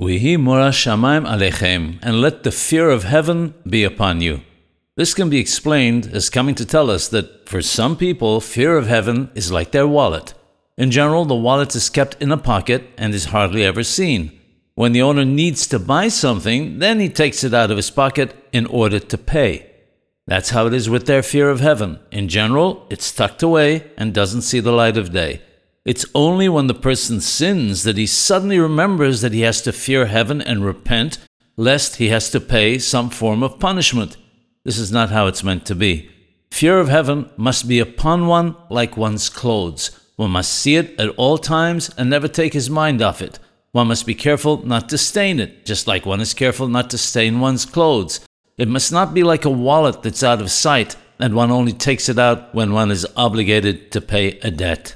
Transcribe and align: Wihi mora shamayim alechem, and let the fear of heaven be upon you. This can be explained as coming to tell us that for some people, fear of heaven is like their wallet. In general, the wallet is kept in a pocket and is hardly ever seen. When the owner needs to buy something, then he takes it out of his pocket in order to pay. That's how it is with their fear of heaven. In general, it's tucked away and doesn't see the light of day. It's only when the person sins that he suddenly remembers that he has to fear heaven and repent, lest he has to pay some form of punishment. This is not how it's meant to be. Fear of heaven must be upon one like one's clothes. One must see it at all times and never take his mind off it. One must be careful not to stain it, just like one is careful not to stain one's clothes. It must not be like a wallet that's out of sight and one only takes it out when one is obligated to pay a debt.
Wihi 0.00 0.40
mora 0.40 0.70
shamayim 0.70 1.28
alechem, 1.28 1.98
and 2.00 2.22
let 2.22 2.42
the 2.42 2.50
fear 2.50 2.88
of 2.88 3.04
heaven 3.04 3.52
be 3.68 3.84
upon 3.84 4.22
you. 4.22 4.40
This 4.96 5.12
can 5.12 5.28
be 5.28 5.38
explained 5.38 6.06
as 6.14 6.30
coming 6.30 6.54
to 6.54 6.64
tell 6.64 6.90
us 6.90 7.06
that 7.08 7.46
for 7.46 7.60
some 7.60 7.98
people, 7.98 8.40
fear 8.40 8.78
of 8.78 8.86
heaven 8.86 9.30
is 9.34 9.52
like 9.52 9.72
their 9.72 9.86
wallet. 9.86 10.32
In 10.78 10.90
general, 10.90 11.26
the 11.26 11.34
wallet 11.34 11.76
is 11.76 11.90
kept 11.90 12.16
in 12.18 12.32
a 12.32 12.38
pocket 12.38 12.88
and 12.96 13.12
is 13.12 13.26
hardly 13.26 13.62
ever 13.62 13.82
seen. 13.82 14.32
When 14.74 14.92
the 14.92 15.02
owner 15.02 15.26
needs 15.26 15.66
to 15.66 15.78
buy 15.78 16.08
something, 16.08 16.78
then 16.78 16.98
he 16.98 17.10
takes 17.10 17.44
it 17.44 17.52
out 17.52 17.70
of 17.70 17.76
his 17.76 17.90
pocket 17.90 18.34
in 18.52 18.64
order 18.64 19.00
to 19.00 19.18
pay. 19.18 19.70
That's 20.26 20.48
how 20.48 20.66
it 20.66 20.72
is 20.72 20.88
with 20.88 21.04
their 21.04 21.22
fear 21.22 21.50
of 21.50 21.60
heaven. 21.60 21.98
In 22.10 22.28
general, 22.28 22.86
it's 22.88 23.12
tucked 23.12 23.42
away 23.42 23.90
and 23.98 24.14
doesn't 24.14 24.42
see 24.42 24.60
the 24.60 24.72
light 24.72 24.96
of 24.96 25.12
day. 25.12 25.42
It's 25.90 26.06
only 26.14 26.48
when 26.48 26.68
the 26.68 26.82
person 26.88 27.20
sins 27.20 27.82
that 27.82 27.96
he 27.96 28.06
suddenly 28.06 28.60
remembers 28.60 29.22
that 29.22 29.32
he 29.32 29.40
has 29.40 29.60
to 29.62 29.72
fear 29.72 30.06
heaven 30.06 30.40
and 30.40 30.64
repent, 30.64 31.18
lest 31.56 31.96
he 31.96 32.10
has 32.10 32.30
to 32.30 32.38
pay 32.38 32.78
some 32.78 33.10
form 33.10 33.42
of 33.42 33.58
punishment. 33.58 34.16
This 34.62 34.78
is 34.78 34.92
not 34.92 35.10
how 35.10 35.26
it's 35.26 35.42
meant 35.42 35.66
to 35.66 35.74
be. 35.74 36.08
Fear 36.52 36.78
of 36.78 36.88
heaven 36.88 37.28
must 37.36 37.66
be 37.66 37.80
upon 37.80 38.28
one 38.28 38.54
like 38.70 38.96
one's 38.96 39.28
clothes. 39.28 39.90
One 40.14 40.30
must 40.30 40.52
see 40.52 40.76
it 40.76 40.94
at 41.00 41.08
all 41.16 41.38
times 41.38 41.90
and 41.98 42.08
never 42.08 42.28
take 42.28 42.52
his 42.52 42.70
mind 42.70 43.02
off 43.02 43.20
it. 43.20 43.40
One 43.72 43.88
must 43.88 44.06
be 44.06 44.14
careful 44.14 44.64
not 44.64 44.88
to 44.90 44.96
stain 44.96 45.40
it, 45.40 45.66
just 45.66 45.88
like 45.88 46.06
one 46.06 46.20
is 46.20 46.34
careful 46.34 46.68
not 46.68 46.90
to 46.90 46.98
stain 46.98 47.40
one's 47.40 47.66
clothes. 47.66 48.20
It 48.56 48.68
must 48.68 48.92
not 48.92 49.12
be 49.12 49.24
like 49.24 49.44
a 49.44 49.50
wallet 49.50 50.04
that's 50.04 50.22
out 50.22 50.40
of 50.40 50.52
sight 50.52 50.94
and 51.18 51.34
one 51.34 51.50
only 51.50 51.72
takes 51.72 52.08
it 52.08 52.16
out 52.16 52.54
when 52.54 52.72
one 52.72 52.92
is 52.92 53.08
obligated 53.16 53.90
to 53.90 54.00
pay 54.00 54.38
a 54.38 54.52
debt. 54.52 54.94